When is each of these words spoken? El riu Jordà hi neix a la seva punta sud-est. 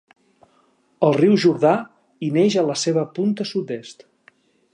El 1.07 1.13
riu 1.17 1.35
Jordà 1.45 1.73
hi 2.29 2.33
neix 2.39 2.59
a 2.63 2.67
la 2.71 2.79
seva 2.85 3.05
punta 3.19 3.49
sud-est. 3.53 4.07